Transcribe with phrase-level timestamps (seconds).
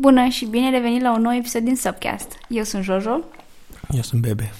[0.00, 2.38] Bună și bine revenit la un nou episod din Subcast.
[2.48, 3.20] Eu sunt Jojo.
[3.90, 4.52] Eu sunt Bebe.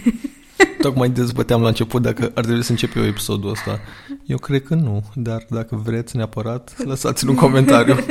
[0.80, 3.80] Tocmai dezbăteam la început dacă ar trebui să încep eu episodul ăsta.
[4.26, 7.96] Eu cred că nu, dar dacă vreți neapărat, lăsați-l un comentariu.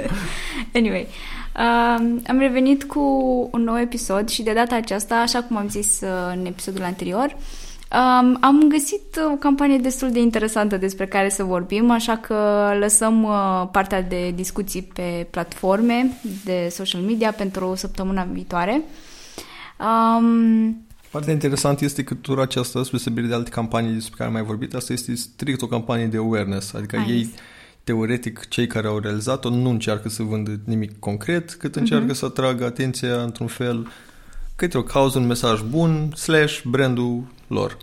[0.75, 1.07] Anyway,
[1.55, 2.99] uh, am revenit cu
[3.51, 7.35] un nou episod și de data aceasta, așa cum am zis uh, în episodul anterior,
[7.93, 12.35] Um, am găsit o campanie destul de interesantă despre care să vorbim, așa că
[12.79, 18.81] lăsăm uh, partea de discuții pe platforme de social media pentru săptămâna viitoare.
[19.79, 24.43] Um, Partea interesantă este că tura aceasta, spre de alte campanii despre care am mai
[24.43, 27.11] vorbit, asta este strict o campanie de awareness, adică nice.
[27.11, 27.33] ei
[27.83, 32.17] teoretic, cei care au realizat-o nu încearcă să vândă nimic concret, cât încearcă uh-huh.
[32.17, 33.87] să atragă atenția într-un fel
[34.55, 37.77] către o cauză, un mesaj bun, slash brandul lor.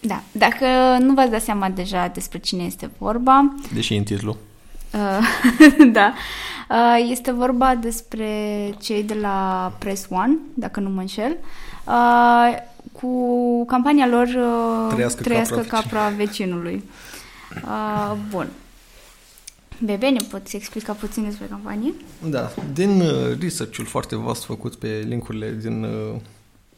[0.00, 0.66] Da, dacă
[1.00, 3.54] nu v-ați dat seama deja despre cine este vorba...
[3.74, 4.36] Deși în titlu.
[4.92, 6.12] Uh, da.
[6.70, 8.28] Uh, este vorba despre
[8.80, 11.36] cei de la Press One, dacă nu mă înșel,
[11.84, 12.56] uh,
[12.92, 16.84] cu campania lor uh, Trăiască, Trăiască capra, capra vecinului.
[17.64, 18.48] Uh, bun.
[19.84, 21.94] Bebe, ne poți explica puțin despre campanie?
[22.28, 26.20] Da, din uh, research-ul foarte vast făcut pe linkurile din uh,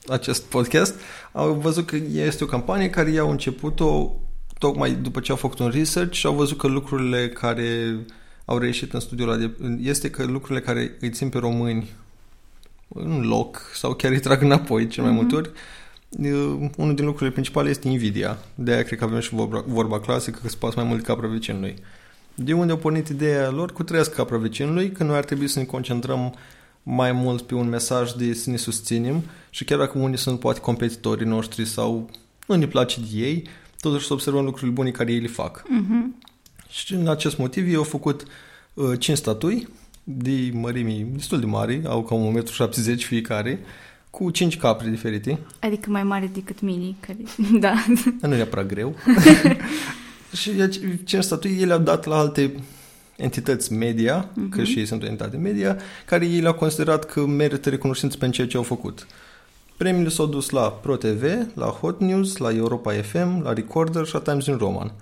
[0.09, 0.95] acest podcast,
[1.33, 4.11] au văzut că este o campanie care i-au început-o
[4.59, 7.97] tocmai după ce au făcut un research și au văzut că lucrurile care
[8.45, 9.51] au reieșit în studiul ăla de,
[9.83, 11.91] este că lucrurile care îi țin pe români
[12.89, 15.17] în loc sau chiar îi trag înapoi cel mai mm-hmm.
[15.17, 15.51] multe ori
[16.09, 18.39] uh, unul din lucrurile principale este invidia.
[18.55, 21.77] De aia cred că avem și vorba, vorba clasică că se mai mult capra vecinului.
[22.41, 25.58] De unde au pornit ideea lor cu trăiesc capra vecinului, că noi ar trebui să
[25.58, 26.34] ne concentrăm
[26.83, 30.61] mai mult pe un mesaj de să ne susținem și chiar dacă unii sunt poate
[30.61, 32.11] competitorii noștri sau
[32.47, 33.48] nu ne place de ei,
[33.80, 35.62] totuși să observăm lucrurile bune care ei le fac.
[35.62, 36.27] Uh-huh.
[36.70, 38.22] Și în acest motiv ei au făcut
[38.75, 39.69] uh, 5 statui
[40.05, 43.61] de mărimi destul de mari, au cam 1,70 m fiecare,
[44.11, 45.39] cu 5 capri diferite.
[45.61, 47.19] Adică mai mare decât mini, care...
[47.64, 47.75] da.
[48.20, 48.95] Nu e prea greu.
[50.33, 50.68] și
[51.05, 52.55] 5 statui ele au dat la alte
[53.16, 54.48] entități media, uh-huh.
[54.50, 58.36] că și ei sunt o entitate media, care ei le-au considerat că merită recunoștință pentru
[58.36, 59.06] ceea ce au făcut.
[59.77, 64.20] Premiile s-au dus la ProTV, la Hot News, la Europa FM, la Recorder și la
[64.20, 64.92] Times New Roman.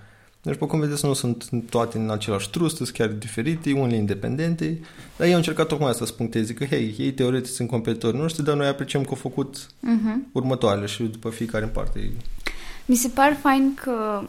[0.43, 4.81] Deci, pe cum vedeți, nu sunt toate în același trust, sunt chiar diferite, unele independente,
[5.17, 8.45] dar ei au încercat tocmai asta să puncteze că, hei, ei teoretic sunt competitorii noștri,
[8.45, 10.33] dar noi apreciem că au făcut uh-huh.
[10.33, 12.11] următoarele și după fiecare în parte.
[12.85, 14.23] Mi se par fain că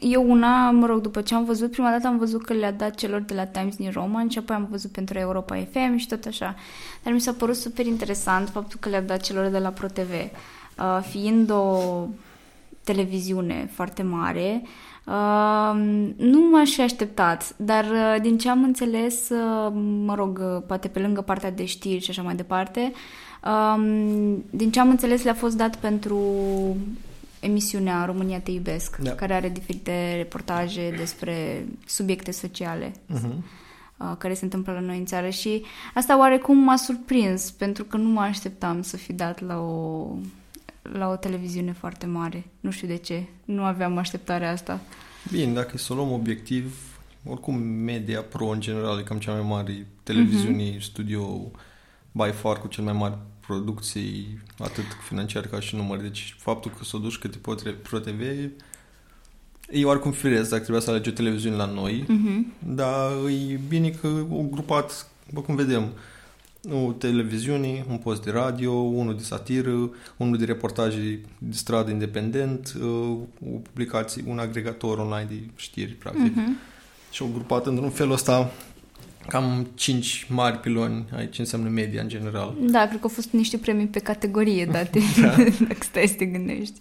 [0.00, 2.94] eu una, mă rog, după ce am văzut, prima dată am văzut că le-a dat
[2.94, 6.24] celor de la Times New Roman și apoi am văzut pentru Europa FM și tot
[6.24, 6.54] așa.
[7.02, 10.10] Dar mi s-a părut super interesant faptul că le-a dat celor de la ProTV.
[10.10, 11.78] Uh, fiind o
[12.84, 14.62] televiziune foarte mare,
[15.06, 15.80] uh,
[16.16, 19.72] nu m-aș fi așteptat, dar uh, din ce am înțeles, uh,
[20.04, 22.92] mă rog, uh, poate pe lângă partea de știri și așa mai departe,
[23.44, 26.20] um, din ce am înțeles le-a fost dat pentru
[27.40, 29.10] emisiunea România te iubesc, da.
[29.10, 34.18] care are diferite reportaje despre subiecte sociale uh-huh.
[34.18, 35.62] care se întâmplă la noi în țară și
[35.94, 40.06] asta oarecum m-a surprins pentru că nu mă așteptam să fi dat la o
[40.92, 42.44] la o televiziune foarte mare.
[42.60, 43.24] Nu știu de ce.
[43.44, 44.80] Nu aveam așteptarea asta.
[45.30, 46.76] Bine, dacă să o luăm obiectiv,
[47.26, 50.80] oricum Media Pro în general e cam cea mai mare televiziune, uh-huh.
[50.80, 51.50] studio
[52.12, 55.98] by far cu cel mai mare producției, atât financiar ca și număr.
[55.98, 58.20] Deci faptul că s-o duci câte pot Pro TV
[59.70, 62.58] e oricum firesc dacă trebuia să alegi o televiziune la noi, uh-huh.
[62.58, 63.10] dar
[63.50, 65.92] e bine că o grupat, după cum vedem,
[66.72, 72.74] o televiziune, un post de radio, unul de satiră, unul de reportaje de stradă independent,
[72.80, 73.16] uh,
[73.54, 76.32] o publicație, un agregator online de știri, practic.
[76.32, 76.76] Uh-huh.
[77.10, 78.52] Și o grupat într-un fel ăsta
[79.28, 82.54] cam 5 mari piloni aici înseamnă media în general.
[82.60, 85.28] Da, cred că au fost niște premii pe categorie date, da.
[85.68, 86.78] dacă stai să te gândești.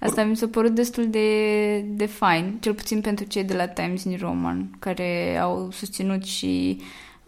[0.00, 0.26] Asta Or...
[0.26, 4.18] mi s-a părut destul de, de fain, cel puțin pentru cei de la Times New
[4.20, 6.80] Roman, care au susținut și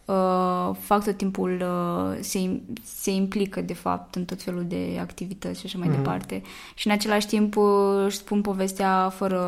[0.05, 5.61] uh, fac tot timpul, uh, se, se implică de fapt în tot felul de activități
[5.61, 5.97] și așa mai mm-hmm.
[5.97, 6.43] departe.
[6.75, 9.41] Și în același timp uh, își spun povestea fără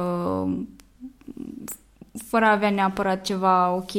[2.26, 3.91] fără a avea neapărat ceva ok,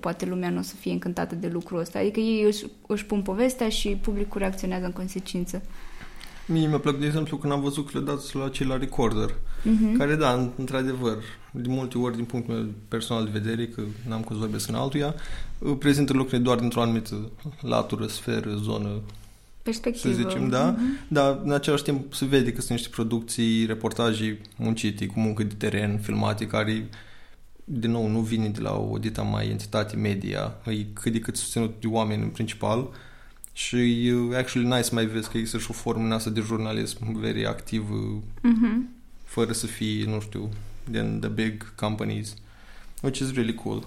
[0.00, 1.98] poate lumea nu o să fie încântată de lucrul ăsta.
[1.98, 5.62] Adică ei își, își pun povestea și publicul reacționează în consecință.
[6.46, 9.30] Mie mi-a plăcut, de exemplu, când am văzut că le dați la cei la Recorder,
[9.30, 9.96] uh-huh.
[9.98, 11.16] care, da, într-adevăr,
[11.50, 14.74] de multe ori, din punctul meu personal de vedere, că n-am cum să vorbesc în
[14.74, 15.14] altuia,
[15.78, 17.30] prezintă lucrurile doar dintr-o anumită
[17.60, 18.88] latură, sferă, zonă,
[19.62, 20.14] Perspectivă.
[20.14, 20.74] Să zicem, da?
[20.74, 21.08] Uh-huh.
[21.08, 25.54] Dar în același timp se vede că sunt niște producții, reportaje muncite, cu muncă de
[25.54, 26.88] teren, filmate, care
[27.70, 31.36] din nou, nu vine de la o dita mai entitate media, e cât de cât
[31.36, 32.88] susținut de oameni în principal
[33.52, 33.76] și
[34.08, 37.84] e actually nice mai vezi că există și o formă asta de jurnalism very activ,
[38.42, 38.88] Mhm.
[39.24, 40.48] fără să fie, nu știu,
[40.90, 42.34] din the big companies,
[43.02, 43.86] which is really cool.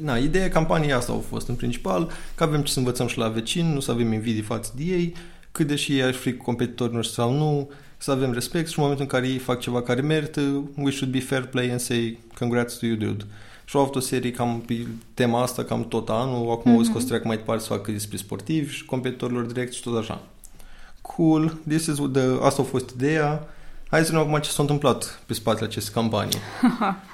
[0.00, 3.28] Na, ideea campaniei asta au fost în principal că avem ce să învățăm și la
[3.28, 5.14] vecini, nu să avem invidii față de ei,
[5.52, 9.06] cât deși ei ar fi competitori noștri sau nu, să avem respect și în momentul
[9.10, 10.40] în care ei fac ceva care merită,
[10.76, 13.24] we should be fair play and say congrats to you, dude.
[13.64, 16.94] Și au avut o serie cam pe tema asta, cam tot anul, acum mm-hmm.
[16.94, 20.22] o să treacă mai departe să facă despre sportivi și competitorilor direct și tot așa.
[21.00, 23.48] Cool, this is the, asta a fost ideea.
[23.88, 26.38] Hai să vedem acum ce s-a întâmplat pe spatele acestei campanii.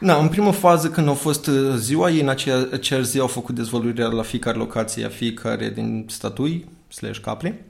[0.00, 3.26] Na, în primă fază, când a fost uh, ziua, ei în aceea, aceeași zi au
[3.26, 7.66] făcut dezvăluirea la fiecare locație a fiecare din statui, slash capre,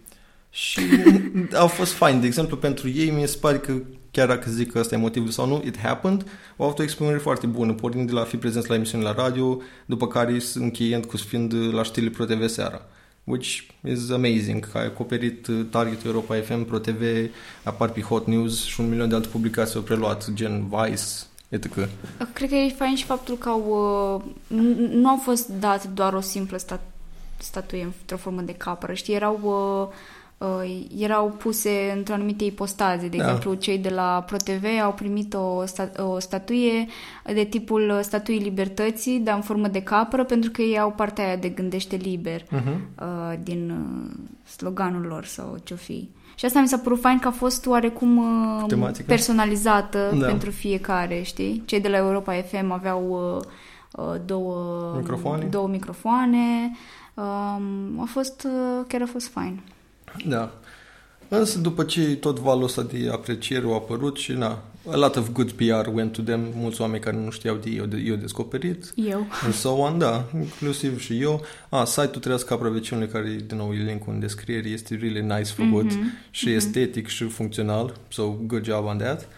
[0.50, 0.81] și
[1.55, 2.21] au fost fain.
[2.21, 3.73] De exemplu, pentru ei, mi se pare că
[4.11, 7.19] chiar dacă zic că ăsta e motivul sau nu, it happened, au avut o exprimare
[7.19, 11.05] foarte bună, pornind de la a fi prezenți la emisiuni la radio, după care încheiând
[11.05, 12.81] cu fiind la știrile Pro TV seara.
[13.25, 17.03] Which is amazing, că ai acoperit uh, targetul Europa FM, Pro TV,
[17.62, 21.03] apar pe Hot News și un milion de alte publicații au preluat, gen Vice,
[21.49, 21.75] etc.
[22.33, 26.12] Cred că e fain și faptul că au, uh, nu- nu au fost date doar
[26.12, 26.81] o simplă stat,
[27.37, 29.95] statuie într-o formă de capră, știi, erau, uh,
[30.38, 33.08] uh, erau puse într-o anumite ipostaze.
[33.08, 33.25] De Da.
[33.25, 36.87] exemplu, cei de la ProTV au primit o, sta, o statuie
[37.25, 41.37] de tipul statuii libertății, dar în formă de capră, pentru că ei au partea aia
[41.37, 42.76] de gândește liber Uh-huh.
[43.00, 44.11] uh, din uh,
[44.56, 46.08] sloganul lor sau ce-o fi.
[46.35, 49.05] Și asta mi s-a părut fain că a fost oarecum uh, Tematică.
[49.06, 50.26] personalizată Da.
[50.26, 51.62] pentru fiecare, știi?
[51.67, 55.44] Cei de la Europa FM aveau uh, uh, două Microfoane.
[55.44, 56.70] două microfoane.
[57.14, 59.61] Um, a fost, uh, chiar a fost fain.
[60.26, 60.52] Da.
[61.28, 65.28] Însă după ce tot valul ăsta de apreciere a apărut și na, a lot of
[65.32, 68.93] good PR went to them, mulți oameni care nu știau de ei, eu, eu descoperit,
[68.94, 69.26] Eu.
[69.44, 71.44] and so on, da, inclusiv și eu.
[71.69, 75.52] A, site-ul Treaz Capra Vecinului, care din nou e linkul în descriere, este really nice
[75.52, 79.28] făcut Mhm, și estetic și funcțional, so good job on that.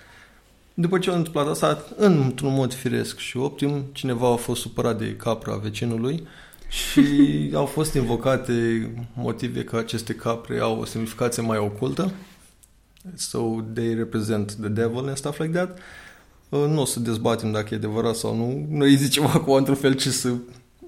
[0.75, 5.15] După ce a întâmplat asta, într-un mod firesc și optim, cineva a fost supărat de
[5.17, 6.27] capra vecinului
[6.71, 12.13] și au fost invocate motive că aceste capre au o semnificație mai ocultă.
[13.15, 13.41] So
[13.75, 15.79] they represent the devil and stuff like that.
[16.49, 18.67] Uh, Nu o să dezbatem dacă e adevărat sau nu.
[18.71, 20.35] Noi zicem acum într-un fel ce să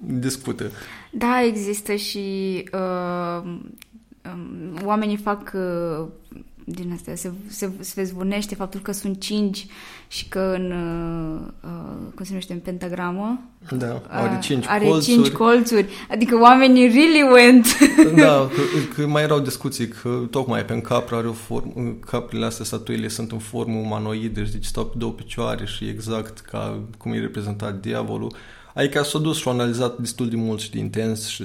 [0.01, 0.71] discute.
[1.11, 6.07] Da, există și uh, um, oamenii fac uh,
[6.65, 9.67] din astea, se, se, se zvunește faptul că sunt cinci
[10.09, 14.85] și că în, uh, uh, cum se numește, în pentagramă Da, are uh, cinci are
[14.85, 15.15] colțuri.
[15.15, 15.87] cinci colțuri.
[16.11, 17.67] Adică oamenii really went.
[18.23, 18.61] Da, că,
[18.95, 23.09] că mai erau discuții că tocmai pe în capra are o formă, caprele astea, statuile
[23.09, 27.81] sunt în formă umanoidă, deci stau pe două picioare și exact ca cum e reprezentat
[27.81, 28.35] diavolul.
[28.75, 31.45] Adică s-a dus și a analizat destul de mult și de intens și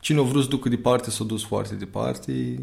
[0.00, 2.58] cine a vrut să ducă departe s-a dus foarte departe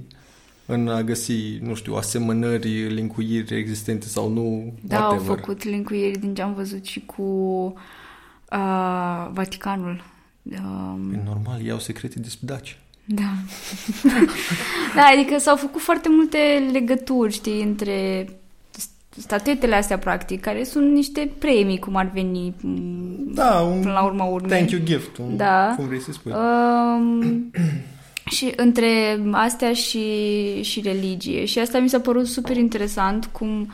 [0.72, 5.38] în a găsi, nu știu, asemănări, linkuiri existente sau nu, Da, au whatever.
[5.38, 7.22] făcut linkuieri din ce am văzut și cu
[8.52, 10.04] uh, Vaticanul.
[10.44, 12.78] Um, E normal, iau secrete despre daci.
[13.06, 13.22] Da.
[14.96, 16.38] da, adică s-au făcut foarte multe
[16.72, 18.28] legături, știi, între
[19.18, 24.04] statuetele astea, practic, care sunt niște premii, cum ar veni m, Da, un până la
[24.06, 24.50] urma urmei.
[24.58, 25.74] thank you gift, un, Da.
[25.76, 26.32] cum vrei să spui.
[26.32, 27.52] Um,
[28.40, 31.46] și între astea și, și religie.
[31.46, 33.72] Și asta mi s-a părut super interesant cum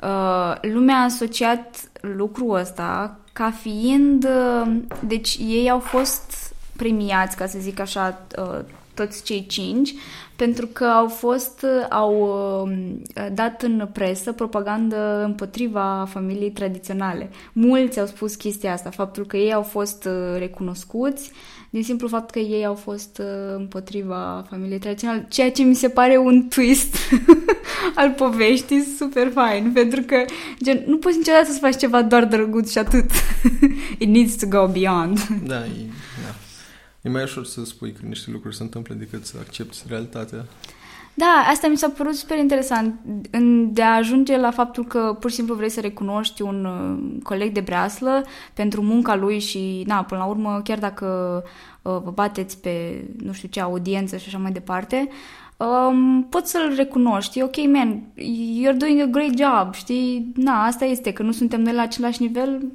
[0.00, 4.24] uh, lumea a asociat lucrul ăsta ca fiind...
[4.24, 9.94] Uh, deci ei au fost premiați, ca să zic așa, uh, toți cei cinci,
[10.36, 12.14] pentru că au fost, uh, au
[12.64, 17.30] uh, dat în presă propagandă împotriva familiei tradiționale.
[17.52, 21.30] Mulți au spus chestia asta, faptul că ei au fost uh, recunoscuți
[21.70, 25.88] din simplu fapt că ei au fost uh, împotriva familiei tradiționale, ceea ce mi se
[25.88, 26.96] pare un twist
[27.94, 30.24] al poveștii super fain, pentru că
[30.62, 33.10] gen, nu poți niciodată să faci ceva doar drăguț și atât.
[33.98, 35.18] It needs to go beyond.
[35.46, 35.86] Da, e,
[36.24, 36.34] da.
[37.02, 40.46] E mai ușor să spui că niște lucruri se întâmplă decât să accepti realitatea.
[41.18, 42.94] Da, asta mi s-a părut super interesant,
[43.30, 47.22] în, de a ajunge la faptul că pur și simplu vrei să recunoști un uh,
[47.22, 51.06] coleg de breaslă pentru munca lui și, na, până la urmă, chiar dacă
[51.82, 55.08] uh, vă bateți pe, nu știu ce, audiență și așa mai departe,
[55.56, 57.38] um, poți să-l recunoști.
[57.38, 58.02] E ok, man,
[58.60, 60.32] you're doing a great job, știi?
[60.36, 62.72] Na, asta este, că nu suntem noi la același nivel,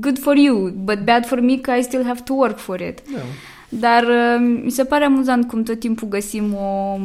[0.00, 3.02] good for you, but bad for me că I still have to work for it.
[3.12, 3.20] Da.
[3.68, 6.98] Dar uh, mi se pare amuzant cum tot timpul găsim o,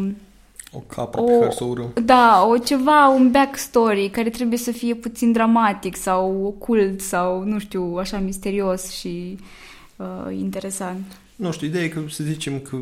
[0.72, 1.92] O capră o, pe care să o urâm.
[2.04, 7.60] Da, o ceva, un backstory care trebuie să fie puțin dramatic sau ocult sau, nu
[7.60, 9.38] știu, așa misterios și
[9.96, 11.06] uh, interesant.
[11.36, 12.78] Nu știu, ideea e că să zicem că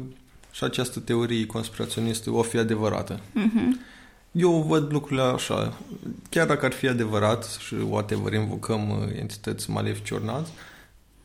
[0.52, 3.20] și această teorie conspiraționistă o fi adevărată.
[3.20, 3.96] Uh-huh.
[4.32, 5.74] Eu văd lucrurile așa.
[6.30, 10.26] Chiar dacă ar fi adevărat și whatever, invocăm uh, entități malefice ori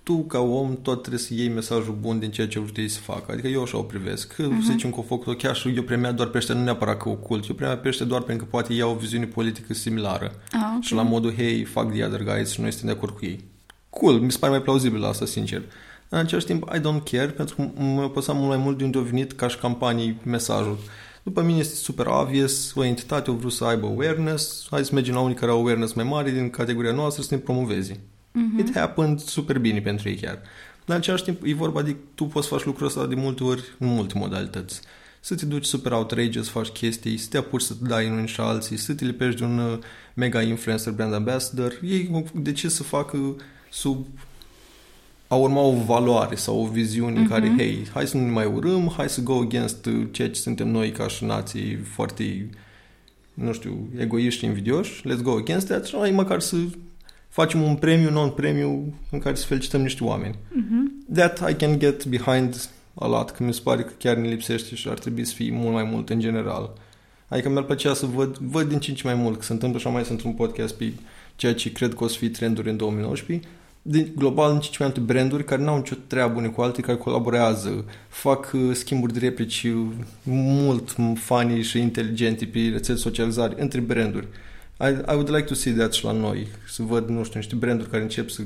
[0.02, 3.00] tu, ca om, tot trebuie să iei mesajul bun din ceea ce vrut ei să
[3.00, 3.32] facă.
[3.32, 4.34] Adică eu așa o privesc.
[4.34, 4.64] Că, uh-huh.
[4.64, 7.08] să zicem că o fac chiar și eu premia doar pe ăștia, nu neapărat că
[7.08, 7.48] ocult.
[7.48, 10.32] Eu premia pe ăștia doar pentru că poate iau o viziune politică similară.
[10.52, 10.78] Ah, okay.
[10.80, 13.44] Și la modul, hey, fuck the other guys și noi suntem de acord cu ei.
[13.90, 15.62] Cool, mi se pare mai plauzibil asta, sincer.
[16.08, 18.98] În același timp, I don't care, pentru că mă păsa mult mai mult de unde
[18.98, 20.78] a venit ca și campanii mesajul.
[21.22, 25.14] După mine este super obvious, o entitate a vrut să aibă awareness, hai să mergem
[25.14, 28.00] la unii care au awareness mai mare din categoria noastră să ne promoveze.
[28.32, 28.60] Uh-huh.
[28.60, 30.34] It happened super bine pentru ei chiar.
[30.84, 33.44] Dar în același timp e vorba de tu poți să faci lucrul ăsta de multe
[33.44, 34.80] ori în multe modalități.
[35.20, 38.40] Să te duci super outrageous, să faci chestii, să te apuci să dai unii și
[38.40, 39.78] alții, să te lipești de un uh,
[40.14, 41.80] mega influencer brand ambassador.
[41.84, 43.36] Ei de ce să facă
[43.70, 44.06] sub
[45.32, 47.28] a urma o valoare sau o viziune uh-huh.
[47.28, 50.68] care, hei, hai să nu ne mai urâm, hai să go against ceea ce suntem
[50.68, 52.50] noi ca și nații foarte,
[53.34, 56.56] nu știu, egoiști și invidioși, let's go against that și hai măcar să
[57.32, 60.34] facem un premiu, non-premiu în care să felicităm niște oameni.
[60.34, 61.14] Uh-huh.
[61.14, 64.74] That I can get behind a lot, că mi se pare că chiar ne lipsește
[64.74, 66.72] și ar trebui să fie mult mai mult în general.
[67.28, 69.78] Adică mi-ar plăcea să văd, văd din ce în ce mai mult că se întâmplă
[69.78, 70.92] așa mai sunt un podcast pe
[71.36, 73.48] ceea ce cred că o să fie trenduri în 2019
[73.82, 76.98] de, global în ce mai multe branduri care n-au nicio treabă unii cu alții, care
[76.98, 79.86] colaborează, fac uh, schimburi de replici uh,
[80.22, 84.26] mult funny și inteligente pe rețele socializare între branduri.
[84.82, 87.54] I, I would like to see that și la noi, să văd, nu știu, niște
[87.54, 88.42] branduri care încep să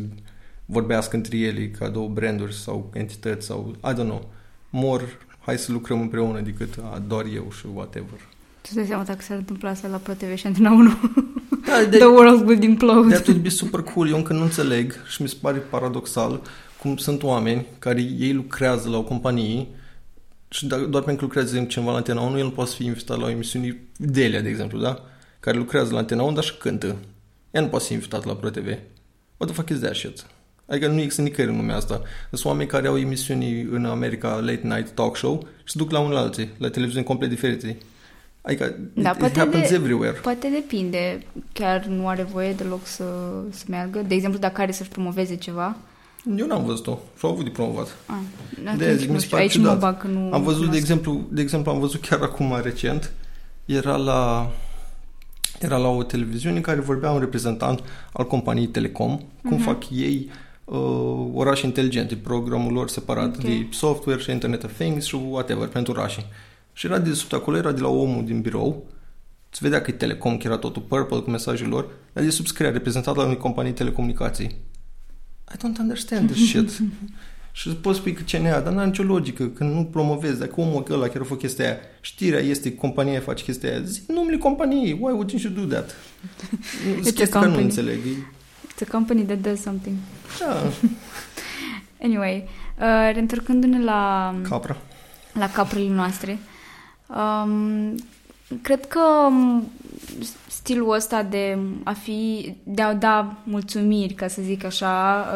[0.65, 4.31] vorbească între ele ca două branduri sau entități sau, I don't know,
[4.71, 5.05] more,
[5.41, 8.21] hai să lucrăm împreună decât a, doar eu și whatever.
[8.61, 10.91] Tu dai seama dacă s-ar întâmpla asta la ProTV și Antena 1?
[11.67, 13.15] Da, de, The world would implode.
[13.15, 14.09] That would be super cool.
[14.09, 16.41] Eu încă nu înțeleg și mi se pare paradoxal
[16.81, 19.67] cum sunt oameni care ei lucrează la o companie
[20.49, 23.25] și doar pentru că lucrează cineva la Antena 1, el nu poate fi invitat la
[23.25, 25.03] o emisiune Delia, de exemplu, da?
[25.47, 26.97] Care lucrează la Antena 1, dar și cântă.
[27.51, 28.67] El nu poate fi invitat la ProTV.
[29.37, 30.27] What the fuck is that shit?
[30.67, 32.03] Adică nu există nicăieri în lumea asta.
[32.31, 35.99] Sunt oameni care au emisiuni în America, late night talk show și se duc la
[35.99, 37.77] unul alții, la televiziuni complet diferite.
[38.41, 40.13] Adică da, it, poate happens de, everywhere.
[40.13, 41.23] Poate depinde.
[41.53, 43.05] Chiar nu are voie deloc să,
[43.51, 44.03] să meargă.
[44.07, 45.77] De exemplu, dacă are să-și promoveze ceva.
[46.37, 46.99] Eu n-am văzut-o.
[47.19, 47.97] Și-au avut de promovat.
[48.07, 49.73] Ah, de zic, mi se aici ciudat.
[49.73, 53.13] mă bag că nu Am văzut, de exemplu, de exemplu, am văzut chiar acum recent,
[53.65, 54.51] era la
[55.59, 57.83] era la o televiziune în care vorbea un reprezentant
[58.13, 59.65] al companiei Telecom, cum uh-huh.
[59.65, 60.31] fac ei
[60.65, 63.51] uh, orașe inteligente, programul lor separat okay.
[63.51, 66.27] de software și Internet of Things și whatever pentru orașe.
[66.73, 68.85] Și era de sub acolo, era de la omul din birou,
[69.51, 72.47] se vedea că e Telecom, că era totul purple cu mesajele lor, dar de sub
[72.47, 74.47] scria reprezentat la unei companii telecomunicații.
[75.55, 76.71] I don't understand this shit.
[77.57, 80.39] și poți spui că CNA, dar n-are nicio logică, că nu promovezi.
[80.39, 84.03] Dacă omul ăla chiar a făcut chestia aia, știrea este compania face chestia aia, zi
[84.09, 85.91] numele companiei, why would you do that?
[86.99, 87.99] It's chestia care nu înțeleg.
[87.99, 89.97] It's a company that does something.
[90.39, 90.57] Da.
[92.07, 92.49] anyway,
[92.79, 94.35] uh, reîntorcându-ne la...
[94.49, 94.77] Capra.
[95.33, 96.39] La caprele noastre.
[96.41, 96.55] Uh,
[97.07, 97.95] Um,
[98.63, 99.01] cred că
[100.67, 105.27] stilul ăsta de a fi, de a da mulțumiri, ca să zic așa,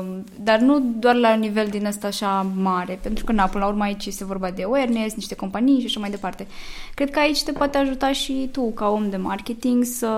[0.00, 3.70] um, dar nu doar la nivel din ăsta așa mare, pentru că, na, până la
[3.70, 6.46] urmă aici este vorba de awareness, niște companii și așa mai departe.
[6.94, 10.08] Cred că aici te poate ajuta și tu, ca om de marketing, să,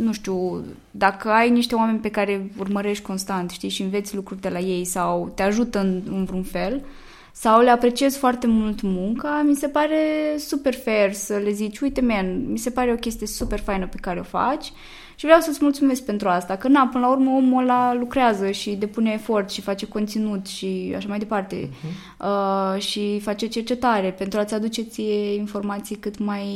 [0.00, 4.48] nu știu, dacă ai niște oameni pe care urmărești constant, știi, și înveți lucruri de
[4.48, 8.80] la ei sau te ajută în, în vreun fel, uh, sau le apreciez foarte mult
[8.82, 9.96] munca, mi se pare
[10.38, 13.96] super fair să le zici, uite man, mi se pare o chestie super faină pe
[14.00, 14.72] care o faci
[15.14, 18.70] și vreau să-ți mulțumesc pentru asta, că na, până la urmă omul ăla lucrează și
[18.70, 22.16] depune efort și face conținut și așa mai departe uh-huh.
[22.18, 26.46] uh, și face cercetare pentru a-ți aduce ție informații cât mai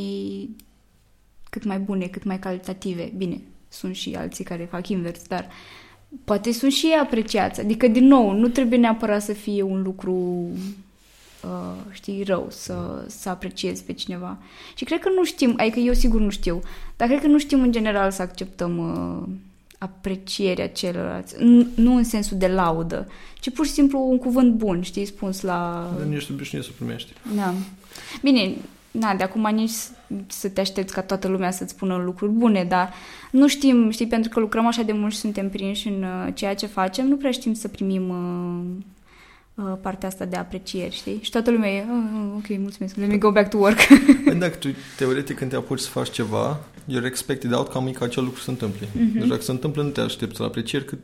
[1.51, 3.13] cât mai bune, cât mai calitative.
[3.17, 5.53] Bine, sunt și alții care fac invers, dar uh,
[6.25, 7.61] poate sunt și ei apreciați.
[7.61, 10.13] Adică, din nou, nu trebuie neapărat să fie un lucru,
[11.45, 14.39] uh, știi, rău, să, să apreciezi pe cineva.
[14.75, 16.61] Și cred că nu știm, adică eu sigur nu știu,
[16.97, 19.29] dar cred că nu știm în general să acceptăm uh,
[19.79, 21.35] aprecierea celorlalți.
[21.39, 23.09] Nu, nu în sensul de laudă,
[23.41, 25.91] ci pur și simplu un cuvânt bun, știi, spus la...
[25.97, 27.13] Dar nu ești obișnuit să primești.
[27.37, 27.55] Da.
[28.23, 28.55] Bine,
[28.93, 29.71] na, de acum nici
[30.27, 32.93] să te aștepți ca toată lumea să-ți spună lucruri bune, dar
[33.31, 36.55] nu știm, știi, pentru că lucrăm așa de mult și suntem prinși în uh, ceea
[36.55, 41.19] ce facem, nu prea știm să primim uh, uh, partea asta de aprecieri, știi?
[41.23, 43.79] Și toată lumea e, oh, ok, mulțumesc, let me go back to work.
[44.25, 48.05] Păi dacă tu, teoretic, când te apuci să faci ceva, your expected outcome e ca
[48.05, 48.87] acel lucru să se întâmple.
[48.87, 49.19] Mm-hmm.
[49.19, 50.97] Deci dacă se întâmplă, nu te aștepți la aprecieri, că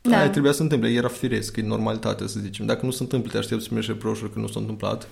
[0.00, 0.18] da.
[0.18, 2.66] aia trebuia să se întâmple, era firesc, e normalitate, să zicem.
[2.66, 5.08] Dacă nu se întâmplă, te aștepți să primești reproșuri că nu s-a întâmplat.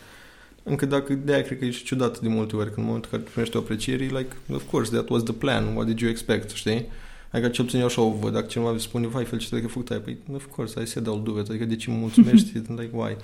[0.68, 3.10] Încă dacă de aia cred că e și ciudat de multe ori, că în momentul
[3.12, 6.10] în care primești o apreciere, like, of course, that was the plan, what did you
[6.10, 6.86] expect, știi?
[7.30, 9.72] Adică cel puțin eu așa o văd, dacă cineva îmi spune, vai, felicitări că ai
[9.72, 12.52] făcut aia, păi, of course, I said I'll do it, adică de ce mă mulțumești,
[12.78, 13.16] like, why?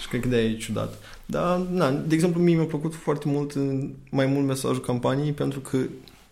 [0.00, 0.98] Și cred că de-aia e ciudat.
[1.26, 3.54] Dar, na, de exemplu, mie mi-a plăcut foarte mult,
[4.10, 5.78] mai mult mesajul campaniei, pentru că,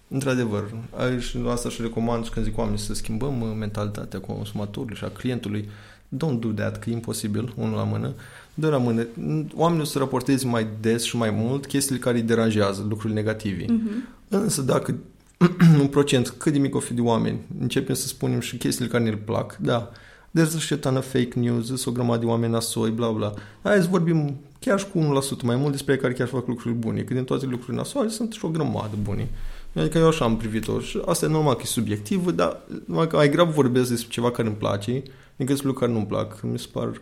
[0.08, 0.74] într-adevăr,
[1.18, 5.68] și asta și recomand și când zic oamenii să schimbăm mentalitatea consumatorului și a clientului,
[6.16, 8.06] don't do that, că e imposibil, unul la mână.
[8.06, 8.14] Doi
[8.54, 9.06] la mână,
[9.54, 13.64] oamenii o să raporteze mai des și mai mult chestiile care îi deranjează, lucruri negative.
[13.64, 14.28] Uh-huh.
[14.28, 14.94] Însă dacă
[15.80, 19.04] un procent cât de mic o fi de oameni, începem să spunem și chestiile care
[19.04, 19.90] ne plac, da,
[20.38, 23.32] there's a shit ton of fake news, sunt o grămadă de oameni nasoi, bla bla.
[23.62, 27.00] Hai să vorbim chiar și cu 1% mai mult despre care chiar fac lucruri bune,
[27.00, 29.28] că din toate lucrurile nasoale sunt și o grămadă bune.
[29.74, 33.54] Adică eu așa am privit-o și asta e normal că e subiectiv, dar mai grav
[33.54, 34.92] vorbesc despre ceva care îmi place
[35.36, 36.42] decât despre lucruri care nu-mi plac.
[36.42, 37.00] Mi se par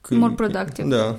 [0.00, 0.14] că...
[0.14, 0.88] More productive.
[0.88, 1.16] Da.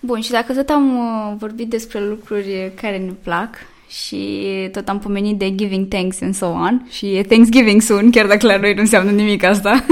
[0.00, 3.54] Bun, și dacă tot am uh, vorbit despre lucruri care ne plac
[3.88, 8.26] și tot am pomenit de giving thanks and so on și e Thanksgiving soon, chiar
[8.26, 9.70] dacă la noi nu înseamnă nimic asta.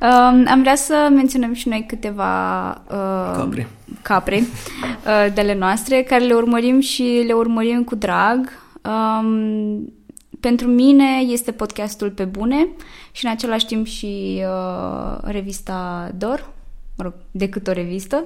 [0.00, 3.68] um, am vrea să menționăm și noi câteva uh, capre,
[4.02, 8.48] capre uh, de ale noastre, care le urmărim și le urmărim cu drag.
[8.84, 9.92] Um,
[10.40, 12.68] pentru mine este podcastul Pe Bune
[13.12, 16.50] și în același timp și uh, revista DOR,
[17.02, 18.24] mă rog, decât o revistă.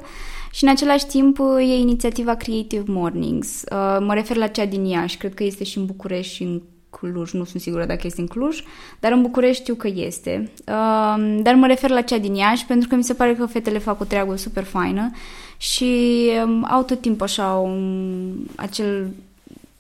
[0.50, 3.62] Și în același timp e inițiativa Creative Mornings.
[3.62, 6.62] Uh, mă refer la cea din Iași, cred că este și în București și în
[6.90, 8.62] Cluj, nu sunt sigură dacă este în Cluj,
[9.00, 10.50] dar în București știu că este.
[10.59, 13.78] Uh, dar mă refer la cea din Iași pentru că mi se pare că fetele
[13.78, 15.11] fac o treabă super faină
[15.56, 19.09] și um, au tot timpul așa un, acel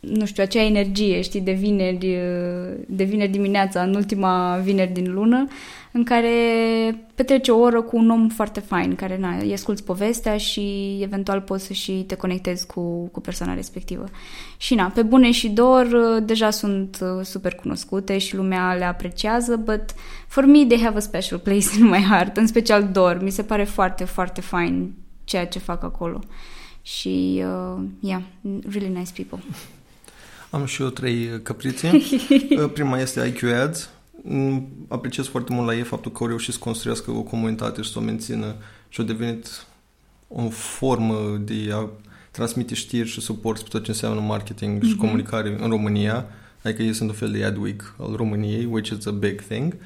[0.00, 2.18] nu știu, acea energie, știi, de vineri,
[2.86, 5.46] de vineri dimineața, în ultima vineri din lună,
[5.96, 6.30] în care
[7.14, 11.40] petrece o oră cu un om foarte fain, care, na, îi asculți povestea și eventual
[11.40, 14.04] poți să și te conectezi cu, cu persoana respectivă.
[14.56, 15.86] Și, na, pe bune și dor,
[16.22, 19.82] deja sunt super cunoscute și lumea le apreciază, but
[20.26, 23.18] for me they have a special place in my heart, în special dor.
[23.22, 26.20] Mi se pare foarte, foarte fain ceea ce fac acolo.
[26.82, 28.22] Și, uh, yeah,
[28.70, 29.38] really nice people.
[30.50, 31.90] Am și eu trei căprițe.
[32.74, 33.90] Prima este IQ Ads.
[34.22, 37.92] Mm, apreciez foarte mult la ei faptul că au reușit să construiască o comunitate și
[37.92, 38.54] să o mențină
[38.88, 39.66] și au devenit
[40.28, 41.88] o formă de a
[42.30, 44.86] transmite știri și suport pe tot ce înseamnă marketing mm-hmm.
[44.86, 45.00] și mhm.
[45.00, 46.26] comunicare în România.
[46.62, 49.76] Adică ei sunt un fel de Adweek al României, which is a big thing.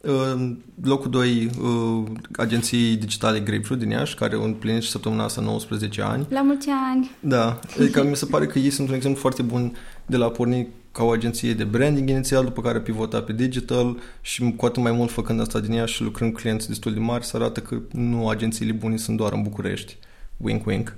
[0.00, 0.50] Uh,
[0.82, 2.04] locul 2, uh,
[2.36, 6.26] agenții digitale Grapefruit din Iași, care împlinit și săptămâna asta 19 ani.
[6.28, 7.10] La mulți ani!
[7.20, 10.68] Da, adică mi se pare că ei sunt un exemplu foarte bun de la porni
[10.98, 14.92] ca o agenție de branding inițial, după care pivota pe digital și cu atât mai
[14.92, 17.78] mult făcând asta din Iași și lucrând cu clienți destul de mari, să arată că
[17.92, 19.96] nu agențiile bune sunt doar în București.
[20.36, 20.94] Wink, wink.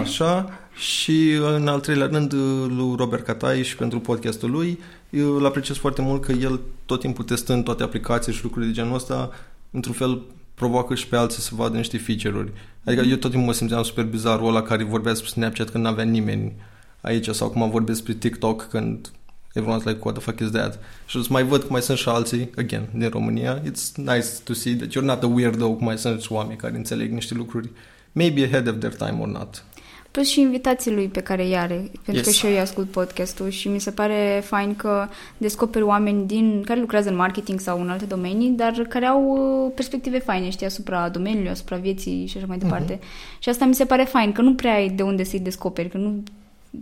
[0.00, 0.48] Așa.
[0.74, 2.32] și în al treilea rând,
[2.68, 4.78] lui Robert Catai și pentru podcastul lui,
[5.10, 8.78] eu îl apreciez foarte mult că el tot timpul testând toate aplicațiile și lucrurile de
[8.78, 9.30] genul ăsta,
[9.70, 10.22] într-un fel
[10.54, 12.52] provoacă și pe alții să vadă niște feature-uri.
[12.84, 16.04] Adică eu tot timpul mă simțeam super bizarul ăla care vorbea despre Snapchat când n-avea
[16.04, 16.52] nimeni
[17.00, 19.10] aici sau cum am vorbit despre TikTok când
[19.54, 20.78] everyone's like, what the fuck is that?
[21.06, 23.60] Și să mai văd că mai sunt și alții, again, din România.
[23.60, 26.76] It's nice to see that you're not a weirdo, cum mai sunt și oameni care
[26.76, 27.70] înțeleg niște lucruri
[28.12, 29.64] maybe ahead of their time or not.
[30.10, 32.24] Plus și invitații lui pe care îi are, pentru yes.
[32.24, 36.62] că și eu îi ascult podcastul și mi se pare fain că descoperi oameni din
[36.64, 40.66] care lucrează în marketing sau în alte domenii, dar care au uh, perspective faine, știi,
[40.66, 42.96] asupra domeniului, asupra vieții și așa mai departe.
[42.96, 43.38] Uh-huh.
[43.38, 45.96] Și asta mi se pare fain, că nu prea ai de unde să-i descoperi, că
[45.96, 46.22] nu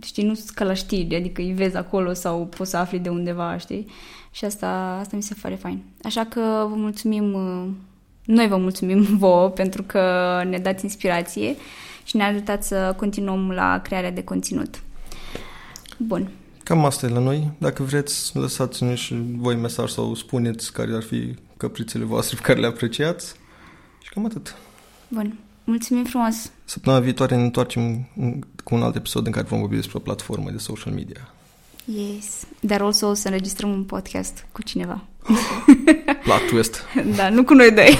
[0.03, 3.57] știi, nu ca la știri, adică îi vezi acolo sau poți să afli de undeva,
[3.57, 3.87] știi?
[4.31, 5.83] Și asta, asta mi se pare fain.
[6.03, 7.69] Așa că vă mulțumim, uh,
[8.25, 10.01] noi vă mulțumim vouă pentru că
[10.49, 11.55] ne dați inspirație
[12.03, 14.81] și ne-a ajutat să continuăm la crearea de conținut.
[15.97, 16.31] Bun.
[16.63, 17.51] Cam asta e la noi.
[17.57, 22.59] Dacă vreți, lăsați-ne și voi mesaj sau spuneți care ar fi căprițele voastre pe care
[22.59, 23.33] le apreciați.
[24.01, 24.55] Și cam atât.
[25.07, 25.39] Bun.
[25.63, 26.51] Mulțumim frumos!
[26.65, 28.07] Săptămâna viitoare ne întoarcem
[28.63, 31.33] cu un alt episod în care vom vorbi despre o platformă de social media.
[31.85, 32.47] Yes.
[32.59, 35.03] Dar also o să înregistrăm un podcast cu cineva.
[36.23, 36.83] Plot twist.
[37.17, 37.99] da, nu cu noi doi.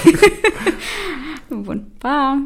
[1.62, 1.84] Bun.
[1.98, 2.42] Pa!